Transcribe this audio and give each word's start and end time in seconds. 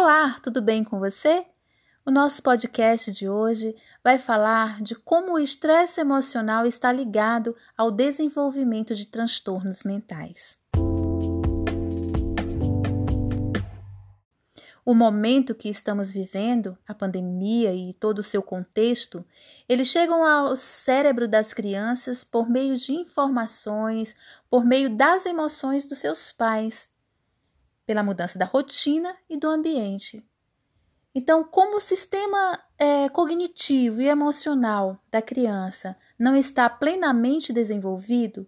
Olá, 0.00 0.36
tudo 0.40 0.62
bem 0.62 0.84
com 0.84 1.00
você? 1.00 1.44
O 2.06 2.10
nosso 2.12 2.40
podcast 2.40 3.10
de 3.10 3.28
hoje 3.28 3.74
vai 4.02 4.16
falar 4.16 4.80
de 4.80 4.94
como 4.94 5.32
o 5.32 5.38
estresse 5.40 6.00
emocional 6.00 6.64
está 6.64 6.92
ligado 6.92 7.56
ao 7.76 7.90
desenvolvimento 7.90 8.94
de 8.94 9.08
transtornos 9.08 9.82
mentais. 9.82 10.56
O 14.84 14.94
momento 14.94 15.52
que 15.52 15.68
estamos 15.68 16.12
vivendo, 16.12 16.78
a 16.86 16.94
pandemia 16.94 17.74
e 17.74 17.92
todo 17.92 18.20
o 18.20 18.22
seu 18.22 18.40
contexto, 18.40 19.24
eles 19.68 19.88
chegam 19.88 20.24
ao 20.24 20.54
cérebro 20.54 21.26
das 21.26 21.52
crianças 21.52 22.22
por 22.22 22.48
meio 22.48 22.76
de 22.76 22.92
informações, 22.92 24.14
por 24.48 24.64
meio 24.64 24.96
das 24.96 25.26
emoções 25.26 25.88
dos 25.88 25.98
seus 25.98 26.30
pais 26.30 26.88
pela 27.88 28.02
mudança 28.02 28.38
da 28.38 28.44
rotina 28.44 29.16
e 29.30 29.38
do 29.38 29.48
ambiente. 29.48 30.22
Então, 31.14 31.42
como 31.42 31.78
o 31.78 31.80
sistema 31.80 32.62
é, 32.78 33.08
cognitivo 33.08 34.02
e 34.02 34.08
emocional 34.08 35.02
da 35.10 35.22
criança 35.22 35.96
não 36.18 36.36
está 36.36 36.68
plenamente 36.68 37.50
desenvolvido, 37.50 38.46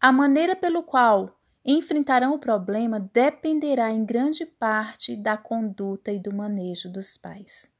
a 0.00 0.10
maneira 0.10 0.56
pelo 0.56 0.82
qual 0.82 1.38
enfrentarão 1.62 2.32
o 2.32 2.38
problema 2.38 2.98
dependerá 3.12 3.90
em 3.90 4.06
grande 4.06 4.46
parte 4.46 5.14
da 5.14 5.36
conduta 5.36 6.10
e 6.10 6.18
do 6.18 6.34
manejo 6.34 6.90
dos 6.90 7.18
pais. 7.18 7.70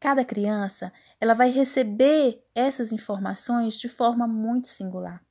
Cada 0.00 0.24
criança 0.24 0.90
ela 1.20 1.34
vai 1.34 1.50
receber 1.50 2.42
essas 2.54 2.90
informações 2.90 3.78
de 3.78 3.86
forma 3.86 4.26
muito 4.26 4.68
singular. 4.68 5.22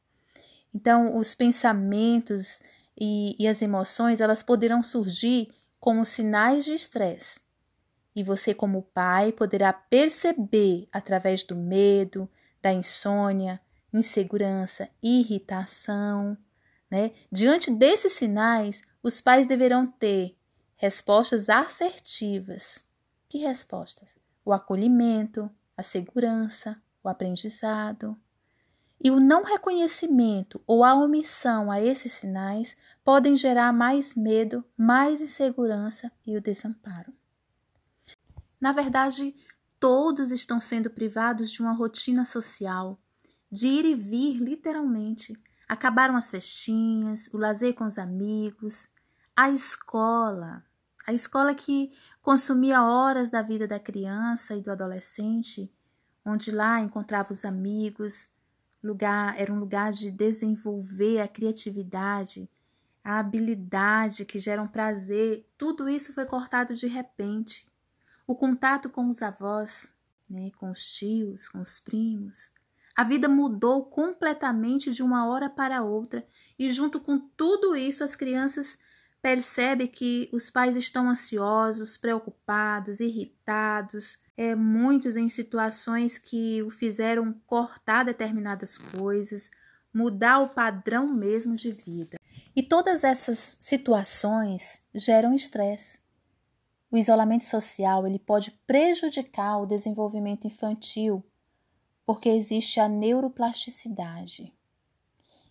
Então, 0.71 1.17
os 1.17 1.33
pensamentos 1.33 2.61
e, 2.99 3.35
e 3.39 3.47
as 3.47 3.61
emoções 3.61 4.21
elas 4.21 4.41
poderão 4.41 4.83
surgir 4.83 5.49
como 5.79 6.05
sinais 6.05 6.65
de 6.65 6.73
estresse. 6.73 7.39
E 8.15 8.23
você, 8.23 8.53
como 8.53 8.81
pai, 8.81 9.31
poderá 9.31 9.73
perceber 9.73 10.87
através 10.91 11.43
do 11.43 11.55
medo, 11.55 12.29
da 12.61 12.71
insônia, 12.71 13.59
insegurança, 13.93 14.89
irritação. 15.03 16.37
Né? 16.89 17.11
Diante 17.31 17.69
desses 17.69 18.13
sinais, 18.13 18.81
os 19.03 19.19
pais 19.19 19.45
deverão 19.45 19.85
ter 19.85 20.37
respostas 20.77 21.49
assertivas. 21.49 22.83
Que 23.27 23.39
respostas? 23.39 24.15
O 24.43 24.53
acolhimento, 24.53 25.49
a 25.75 25.83
segurança, 25.83 26.81
o 27.03 27.09
aprendizado. 27.09 28.17
E 29.05 29.11
o 29.11 29.19
não 29.19 29.43
reconhecimento 29.43 30.59
ou 30.65 30.83
a 30.83 30.95
omissão 30.95 31.71
a 31.71 31.79
esses 31.79 32.11
sinais 32.11 32.75
podem 33.03 33.35
gerar 33.35 33.71
mais 33.71 34.15
medo, 34.15 34.65
mais 34.75 35.21
insegurança 35.21 36.11
e 36.25 36.35
o 36.35 36.41
desamparo. 36.41 37.13
Na 38.59 38.71
verdade, 38.71 39.35
todos 39.79 40.31
estão 40.31 40.59
sendo 40.59 40.89
privados 40.89 41.51
de 41.51 41.61
uma 41.61 41.71
rotina 41.71 42.25
social, 42.25 42.99
de 43.51 43.67
ir 43.67 43.85
e 43.85 43.93
vir 43.93 44.39
literalmente. 44.39 45.39
Acabaram 45.69 46.15
as 46.15 46.31
festinhas, 46.31 47.29
o 47.31 47.37
lazer 47.37 47.75
com 47.75 47.85
os 47.85 47.99
amigos, 47.99 48.87
a 49.35 49.51
escola, 49.51 50.63
a 51.05 51.13
escola 51.13 51.53
que 51.53 51.91
consumia 52.23 52.81
horas 52.81 53.29
da 53.29 53.43
vida 53.43 53.67
da 53.67 53.79
criança 53.79 54.55
e 54.55 54.61
do 54.61 54.71
adolescente, 54.71 55.71
onde 56.25 56.49
lá 56.49 56.81
encontrava 56.81 57.31
os 57.31 57.45
amigos, 57.45 58.33
lugar, 58.85 59.39
era 59.39 59.51
um 59.51 59.59
lugar 59.59 59.91
de 59.91 60.11
desenvolver 60.11 61.19
a 61.19 61.27
criatividade, 61.27 62.49
a 63.03 63.19
habilidade 63.19 64.25
que 64.25 64.39
geram 64.39 64.67
prazer, 64.67 65.47
tudo 65.57 65.87
isso 65.87 66.13
foi 66.13 66.25
cortado 66.25 66.73
de 66.73 66.87
repente. 66.87 67.67
O 68.25 68.35
contato 68.35 68.89
com 68.89 69.09
os 69.09 69.21
avós, 69.21 69.93
né, 70.29 70.49
com 70.57 70.71
os 70.71 70.83
tios, 70.95 71.47
com 71.47 71.61
os 71.61 71.79
primos. 71.79 72.49
A 72.95 73.03
vida 73.03 73.27
mudou 73.27 73.85
completamente 73.85 74.91
de 74.91 75.03
uma 75.03 75.27
hora 75.27 75.49
para 75.49 75.83
outra, 75.83 76.25
e 76.57 76.69
junto 76.69 76.99
com 76.99 77.19
tudo 77.19 77.75
isso, 77.75 78.03
as 78.03 78.15
crianças 78.15 78.77
percebem 79.21 79.87
que 79.87 80.29
os 80.31 80.49
pais 80.49 80.75
estão 80.75 81.09
ansiosos, 81.09 81.97
preocupados, 81.97 82.99
irritados, 82.99 84.17
é, 84.37 84.55
muitos 84.55 85.15
em 85.15 85.29
situações 85.29 86.17
que 86.17 86.61
o 86.63 86.69
fizeram 86.69 87.33
cortar 87.45 88.03
determinadas 88.03 88.77
coisas, 88.77 89.49
mudar 89.93 90.39
o 90.39 90.49
padrão 90.49 91.07
mesmo 91.07 91.55
de 91.55 91.71
vida. 91.71 92.17
E 92.55 92.61
todas 92.61 93.03
essas 93.03 93.57
situações 93.59 94.81
geram 94.93 95.33
estresse. 95.33 95.99
O 96.91 96.97
isolamento 96.97 97.45
social 97.45 98.05
ele 98.05 98.19
pode 98.19 98.51
prejudicar 98.65 99.57
o 99.57 99.65
desenvolvimento 99.65 100.47
infantil, 100.47 101.23
porque 102.05 102.29
existe 102.29 102.79
a 102.79 102.87
neuroplasticidade, 102.87 104.53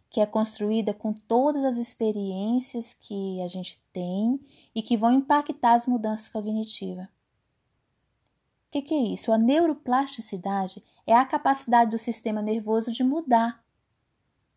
que 0.09 0.21
é 0.21 0.27
construída 0.27 0.95
com 0.95 1.13
todas 1.13 1.65
as 1.65 1.77
experiências 1.77 2.95
que 2.95 3.43
a 3.43 3.49
gente 3.49 3.83
tem 3.93 4.41
e 4.75 4.81
que 4.81 4.97
vão 4.97 5.13
impactar 5.13 5.75
as 5.75 5.87
mudanças 5.87 6.29
cognitivas 6.29 7.09
que, 8.75 8.83
que 8.83 8.95
é 8.95 8.99
isso? 9.13 9.31
A 9.31 9.39
neuroplasticidade 9.39 10.83
é 11.07 11.15
a 11.15 11.25
capacidade 11.25 11.93
do 11.93 11.99
sistema 11.99 12.43
nervoso 12.43 12.91
de 12.91 13.05
mudar, 13.05 13.63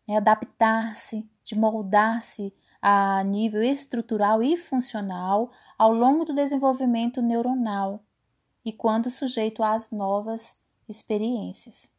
é 0.08 0.16
adaptar-se, 0.16 1.24
de 1.44 1.56
moldar-se 1.56 2.52
a 2.82 3.22
nível 3.22 3.62
estrutural 3.62 4.42
e 4.42 4.56
funcional 4.56 5.52
ao 5.78 5.92
longo 5.92 6.24
do 6.24 6.34
desenvolvimento 6.34 7.22
neuronal 7.22 8.02
e 8.64 8.72
quando 8.72 9.08
sujeito 9.08 9.62
às 9.62 9.92
novas 9.92 10.58
experiências. 10.88 11.92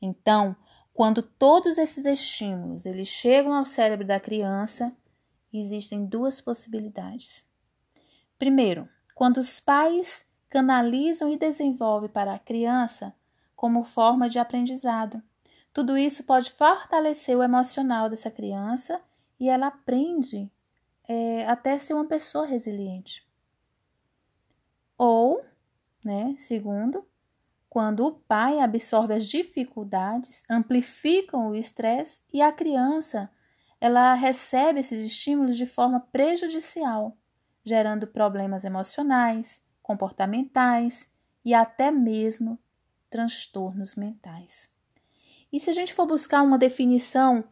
Então, 0.00 0.54
quando 0.92 1.22
todos 1.22 1.78
esses 1.78 2.04
estímulos 2.04 2.84
eles 2.84 3.08
chegam 3.08 3.54
ao 3.54 3.64
cérebro 3.64 4.06
da 4.06 4.20
criança, 4.20 4.94
existem 5.50 6.04
duas 6.04 6.38
possibilidades. 6.38 7.42
Primeiro, 8.38 8.86
quando 9.14 9.38
os 9.38 9.58
pais 9.58 10.30
canalizam 10.52 11.32
e 11.32 11.38
desenvolvem 11.38 12.10
para 12.10 12.34
a 12.34 12.38
criança 12.38 13.14
como 13.56 13.84
forma 13.84 14.28
de 14.28 14.38
aprendizado. 14.38 15.22
Tudo 15.72 15.96
isso 15.96 16.24
pode 16.24 16.52
fortalecer 16.52 17.34
o 17.34 17.42
emocional 17.42 18.10
dessa 18.10 18.30
criança 18.30 19.00
e 19.40 19.48
ela 19.48 19.68
aprende 19.68 20.52
é, 21.08 21.46
até 21.46 21.78
ser 21.78 21.94
uma 21.94 22.04
pessoa 22.04 22.44
resiliente. 22.44 23.26
Ou, 24.98 25.42
né, 26.04 26.36
segundo, 26.36 27.02
quando 27.70 28.04
o 28.04 28.12
pai 28.12 28.60
absorve 28.60 29.14
as 29.14 29.26
dificuldades, 29.26 30.42
amplificam 30.50 31.48
o 31.48 31.54
estresse 31.54 32.20
e 32.30 32.42
a 32.42 32.52
criança 32.52 33.30
ela 33.80 34.12
recebe 34.12 34.80
esses 34.80 35.02
estímulos 35.06 35.56
de 35.56 35.64
forma 35.64 35.98
prejudicial, 36.12 37.16
gerando 37.64 38.06
problemas 38.06 38.64
emocionais, 38.64 39.64
comportamentais 39.82 41.08
e 41.44 41.54
até 41.54 41.90
mesmo 41.90 42.58
transtornos 43.10 43.94
mentais. 43.94 44.72
E 45.52 45.60
se 45.60 45.70
a 45.70 45.74
gente 45.74 45.92
for 45.92 46.06
buscar 46.06 46.42
uma 46.42 46.56
definição 46.56 47.44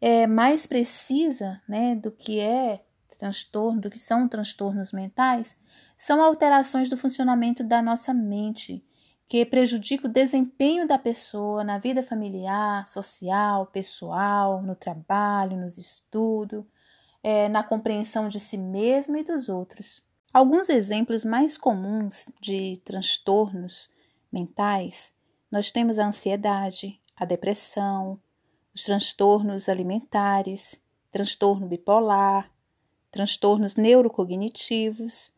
é, 0.00 0.26
mais 0.26 0.66
precisa 0.66 1.60
né, 1.68 1.94
do 1.94 2.10
que 2.10 2.38
é 2.38 2.84
transtorno, 3.18 3.80
do 3.80 3.90
que 3.90 3.98
são 3.98 4.26
transtornos 4.28 4.92
mentais, 4.92 5.56
são 5.98 6.22
alterações 6.22 6.88
do 6.88 6.96
funcionamento 6.96 7.62
da 7.62 7.82
nossa 7.82 8.14
mente 8.14 8.82
que 9.28 9.44
prejudicam 9.44 10.10
o 10.10 10.12
desempenho 10.12 10.88
da 10.88 10.98
pessoa 10.98 11.62
na 11.62 11.78
vida 11.78 12.02
familiar, 12.02 12.86
social, 12.88 13.66
pessoal, 13.66 14.60
no 14.62 14.74
trabalho, 14.74 15.56
nos 15.56 15.78
estudos, 15.78 16.64
é, 17.22 17.48
na 17.48 17.62
compreensão 17.62 18.26
de 18.26 18.40
si 18.40 18.56
mesmo 18.56 19.16
e 19.16 19.22
dos 19.22 19.48
outros. 19.48 20.02
Alguns 20.32 20.68
exemplos 20.68 21.24
mais 21.24 21.58
comuns 21.58 22.30
de 22.40 22.80
transtornos 22.84 23.90
mentais, 24.32 25.12
nós 25.50 25.72
temos 25.72 25.98
a 25.98 26.06
ansiedade, 26.06 27.00
a 27.16 27.24
depressão, 27.24 28.16
os 28.72 28.84
transtornos 28.84 29.68
alimentares, 29.68 30.80
transtorno 31.10 31.66
bipolar, 31.66 32.48
transtornos 33.10 33.74
neurocognitivos, 33.74 35.32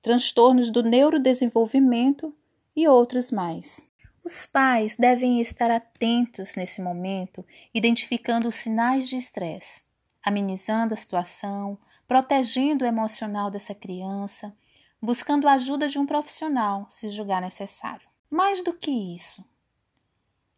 transtornos 0.00 0.70
do 0.70 0.82
neurodesenvolvimento 0.82 2.34
e 2.74 2.88
outros 2.88 3.30
mais. 3.30 3.86
Os 4.24 4.46
pais 4.46 4.96
devem 4.96 5.42
estar 5.42 5.70
atentos 5.70 6.54
nesse 6.54 6.80
momento, 6.80 7.44
identificando 7.74 8.48
os 8.48 8.54
sinais 8.54 9.06
de 9.06 9.16
estresse, 9.16 9.82
amenizando 10.24 10.94
a 10.94 10.96
situação, 10.96 11.78
protegendo 12.10 12.84
o 12.84 12.88
emocional 12.88 13.52
dessa 13.52 13.72
criança, 13.72 14.52
buscando 15.00 15.46
a 15.46 15.52
ajuda 15.52 15.88
de 15.88 15.96
um 15.96 16.04
profissional, 16.04 16.84
se 16.88 17.08
julgar 17.08 17.40
necessário. 17.40 18.08
Mais 18.28 18.64
do 18.64 18.72
que 18.72 18.90
isso, 18.90 19.44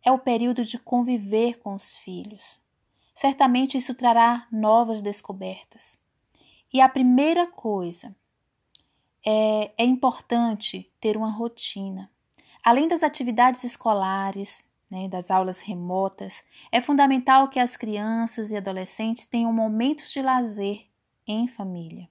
é 0.02 0.10
o 0.10 0.18
período 0.18 0.64
de 0.64 0.78
conviver 0.78 1.58
com 1.58 1.74
os 1.74 1.94
filhos. 1.98 2.58
Certamente 3.14 3.76
isso 3.76 3.94
trará 3.94 4.46
novas 4.50 5.02
descobertas. 5.02 6.00
E 6.72 6.80
a 6.80 6.88
primeira 6.88 7.46
coisa 7.46 8.16
é, 9.22 9.72
é 9.76 9.84
importante 9.84 10.90
ter 10.98 11.18
uma 11.18 11.30
rotina. 11.30 12.10
Além 12.64 12.88
das 12.88 13.02
atividades 13.02 13.62
escolares, 13.62 14.64
né, 14.90 15.06
das 15.06 15.30
aulas 15.30 15.60
remotas, 15.60 16.42
é 16.70 16.80
fundamental 16.80 17.48
que 17.48 17.60
as 17.60 17.76
crianças 17.76 18.50
e 18.50 18.56
adolescentes 18.56 19.26
tenham 19.26 19.52
momentos 19.52 20.10
de 20.10 20.22
lazer 20.22 20.90
em 21.26 21.48
família. 21.48 22.08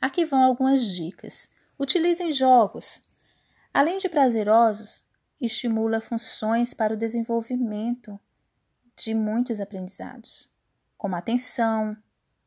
Aqui 0.00 0.24
vão 0.24 0.42
algumas 0.42 0.94
dicas. 0.94 1.48
Utilizem 1.78 2.30
jogos. 2.30 3.00
Além 3.72 3.98
de 3.98 4.08
prazerosos, 4.08 5.02
estimula 5.40 6.00
funções 6.00 6.72
para 6.72 6.94
o 6.94 6.96
desenvolvimento 6.96 8.20
de 8.96 9.14
muitos 9.14 9.60
aprendizados, 9.60 10.48
como 10.96 11.16
atenção, 11.16 11.96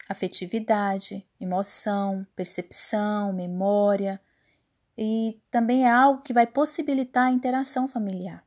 afetividade, 0.07 1.27
emoção, 1.39 2.25
percepção, 2.35 3.33
memória, 3.33 4.21
e 4.97 5.39
também 5.51 5.85
é 5.85 5.91
algo 5.91 6.21
que 6.21 6.33
vai 6.33 6.47
possibilitar 6.47 7.27
a 7.27 7.31
interação 7.31 7.87
familiar. 7.87 8.46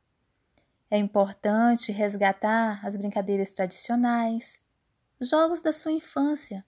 É 0.91 0.97
importante 0.97 1.93
resgatar 1.93 2.85
as 2.85 2.97
brincadeiras 2.97 3.49
tradicionais, 3.49 4.61
jogos 5.21 5.61
da 5.61 5.71
sua 5.71 5.93
infância, 5.93 6.65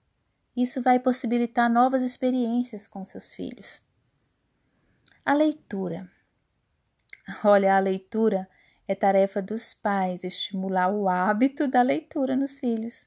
isso 0.56 0.80
vai 0.80 0.98
possibilitar 0.98 1.68
novas 1.68 2.02
experiências 2.02 2.86
com 2.86 3.04
seus 3.04 3.34
filhos. 3.34 3.86
A 5.22 5.34
leitura. 5.34 6.10
Olha, 7.44 7.76
a 7.76 7.78
leitura 7.78 8.48
é 8.88 8.94
tarefa 8.94 9.42
dos 9.42 9.74
pais 9.74 10.24
estimular 10.24 10.90
o 10.90 11.06
hábito 11.06 11.68
da 11.68 11.82
leitura 11.82 12.34
nos 12.34 12.58
filhos. 12.58 13.06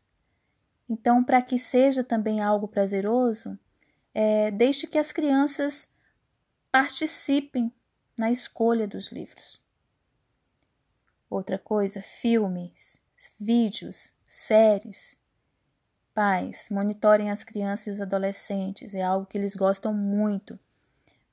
Então, 0.88 1.24
para 1.24 1.42
que 1.42 1.58
seja 1.58 2.04
também 2.04 2.42
algo 2.42 2.68
prazeroso, 2.68 3.58
é, 4.14 4.52
deixe 4.52 4.86
que 4.86 5.00
as 5.00 5.12
crianças 5.12 5.90
participem 6.72 7.74
na 8.18 8.32
escolha 8.32 8.88
dos 8.88 9.12
livros. 9.12 9.66
Outra 11.30 11.58
coisa, 11.58 12.02
filmes, 12.02 13.00
vídeos, 13.40 14.12
séries, 14.28 15.18
Pais, 16.18 16.68
monitorem 16.72 17.30
as 17.30 17.44
crianças 17.44 17.86
e 17.86 17.92
os 17.92 18.02
adolescentes, 18.02 18.96
é 18.96 19.04
algo 19.04 19.28
que 19.28 19.38
eles 19.38 19.54
gostam 19.54 19.94
muito. 19.94 20.60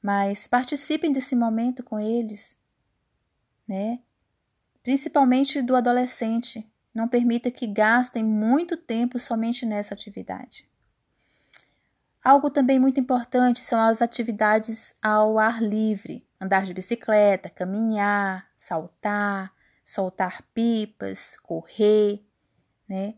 Mas 0.03 0.47
participem 0.47 1.11
desse 1.11 1.35
momento 1.35 1.83
com 1.83 1.99
eles, 1.99 2.55
né? 3.67 4.01
Principalmente 4.83 5.63
do 5.63 5.75
adolescente. 5.75 6.71
Não 6.93 7.09
permita 7.09 7.51
que 7.51 7.67
gastem 7.67 8.23
muito 8.23 8.77
tempo 8.77 9.19
somente 9.19 9.65
nessa 9.65 9.95
atividade. 9.95 10.69
Algo 12.23 12.51
também 12.51 12.79
muito 12.79 13.01
importante 13.01 13.63
são 13.63 13.81
as 13.81 14.03
atividades 14.03 14.95
ao 15.01 15.39
ar 15.39 15.63
livre: 15.63 16.29
andar 16.39 16.65
de 16.65 16.75
bicicleta, 16.75 17.49
caminhar, 17.49 18.47
saltar, 18.59 19.51
soltar 19.85 20.43
pipas, 20.55 21.37
correr, 21.43 22.25
né? 22.89 23.15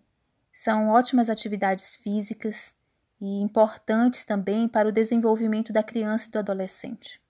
São 0.52 0.88
ótimas 0.88 1.28
atividades 1.30 1.96
físicas 1.96 2.74
e 3.20 3.40
importantes 3.40 4.24
também 4.24 4.68
para 4.68 4.88
o 4.88 4.92
desenvolvimento 4.92 5.72
da 5.72 5.82
criança 5.82 6.28
e 6.28 6.30
do 6.30 6.38
adolescente. 6.38 7.20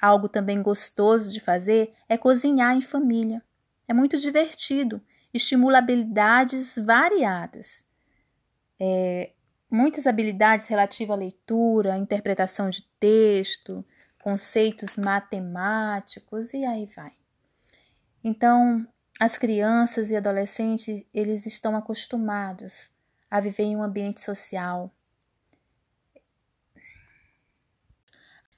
Algo 0.00 0.28
também 0.28 0.62
gostoso 0.62 1.30
de 1.30 1.40
fazer 1.40 1.94
é 2.08 2.18
cozinhar 2.18 2.76
em 2.76 2.82
família. 2.82 3.42
É 3.88 3.94
muito 3.94 4.16
divertido, 4.18 5.00
estimula 5.32 5.78
habilidades 5.78 6.76
variadas. 6.76 7.84
É, 8.78 9.32
muitas 9.70 10.06
habilidades 10.06 10.66
relativas 10.66 11.16
à 11.16 11.18
leitura, 11.18 11.96
interpretação 11.96 12.68
de 12.68 12.82
texto, 13.00 13.84
conceitos 14.22 14.96
matemáticos 14.96 16.52
e 16.52 16.64
aí 16.64 16.86
vai. 16.86 17.12
Então, 18.28 18.84
as 19.20 19.38
crianças 19.38 20.10
e 20.10 20.16
adolescentes, 20.16 21.06
eles 21.14 21.46
estão 21.46 21.76
acostumados 21.76 22.90
a 23.30 23.38
viver 23.38 23.62
em 23.62 23.76
um 23.76 23.84
ambiente 23.84 24.20
social. 24.20 24.92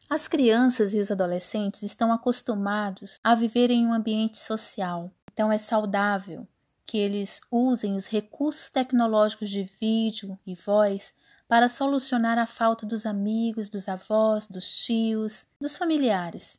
As 0.08 0.26
crianças 0.26 0.94
e 0.94 0.98
os 0.98 1.10
adolescentes 1.10 1.82
estão 1.82 2.10
acostumados 2.10 3.20
a 3.22 3.34
viver 3.34 3.70
em 3.70 3.86
um 3.86 3.92
ambiente 3.92 4.38
social. 4.38 5.12
Então 5.30 5.52
é 5.52 5.58
saudável 5.58 6.48
que 6.86 6.96
eles 6.96 7.38
usem 7.50 7.94
os 7.94 8.06
recursos 8.06 8.70
tecnológicos 8.70 9.50
de 9.50 9.64
vídeo 9.64 10.38
e 10.46 10.54
voz 10.54 11.12
para 11.46 11.68
solucionar 11.68 12.38
a 12.38 12.46
falta 12.46 12.86
dos 12.86 13.04
amigos, 13.04 13.68
dos 13.68 13.86
avós, 13.86 14.46
dos 14.46 14.66
tios, 14.82 15.44
dos 15.60 15.76
familiares. 15.76 16.58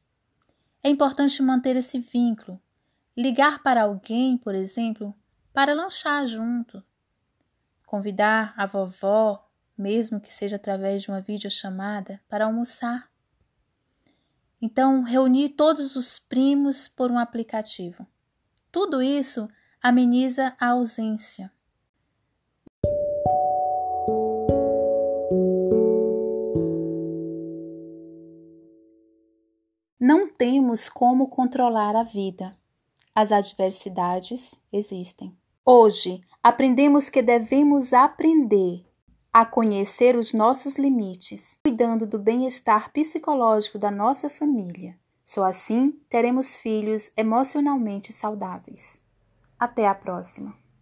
É 0.83 0.89
importante 0.91 1.41
manter 1.41 1.75
esse 1.75 1.97
vínculo 1.97 2.61
Ligar 3.19 3.61
para 3.61 3.81
alguém, 3.81 4.37
por 4.37 4.55
exemplo, 4.55 5.13
para 5.51 5.73
lanchar 5.73 6.25
junto. 6.25 6.81
Convidar 7.85 8.53
a 8.55 8.65
vovó, 8.65 9.45
mesmo 9.77 10.21
que 10.21 10.31
seja 10.31 10.55
através 10.55 11.03
de 11.03 11.11
uma 11.11 11.19
videochamada, 11.19 12.21
para 12.29 12.45
almoçar. 12.45 13.11
Então, 14.61 15.03
reunir 15.03 15.49
todos 15.49 15.97
os 15.97 16.17
primos 16.17 16.87
por 16.87 17.11
um 17.11 17.19
aplicativo. 17.19 18.07
Tudo 18.71 19.01
isso 19.01 19.49
ameniza 19.83 20.55
a 20.57 20.69
ausência. 20.69 21.51
Não 29.99 30.29
temos 30.29 30.87
como 30.87 31.27
controlar 31.27 31.97
a 31.97 32.03
vida 32.03 32.57
as 33.15 33.31
adversidades 33.31 34.55
existem. 34.71 35.35
Hoje, 35.65 36.21
aprendemos 36.41 37.09
que 37.09 37.21
devemos 37.21 37.93
aprender 37.93 38.85
a 39.31 39.45
conhecer 39.45 40.15
os 40.15 40.33
nossos 40.33 40.77
limites, 40.77 41.57
cuidando 41.63 42.07
do 42.07 42.17
bem-estar 42.17 42.91
psicológico 42.91 43.77
da 43.77 43.91
nossa 43.91 44.29
família. 44.29 44.97
Só 45.23 45.43
assim 45.43 45.91
teremos 46.09 46.55
filhos 46.55 47.11
emocionalmente 47.15 48.11
saudáveis. 48.11 48.99
Até 49.59 49.87
a 49.87 49.93
próxima! 49.93 50.55